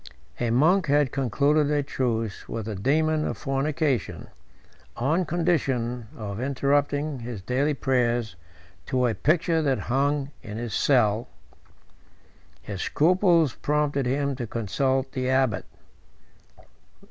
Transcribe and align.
A 0.39 0.49
monk 0.49 0.87
had 0.87 1.11
concluded 1.11 1.69
a 1.69 1.83
truce 1.83 2.49
with 2.49 2.65
the 2.65 2.73
daemon 2.73 3.23
of 3.23 3.37
fornication, 3.37 4.29
on 4.97 5.25
condition 5.27 6.07
of 6.17 6.39
interrupting 6.41 7.19
his 7.19 7.43
daily 7.43 7.75
prayers 7.75 8.35
to 8.87 9.05
a 9.05 9.13
picture 9.13 9.61
that 9.61 9.77
hung 9.93 10.31
in 10.41 10.57
his 10.57 10.73
cell. 10.73 11.27
His 12.63 12.81
scruples 12.81 13.53
prompted 13.53 14.07
him 14.07 14.35
to 14.37 14.47
consult 14.47 15.11
the 15.11 15.29
abbot. 15.29 15.65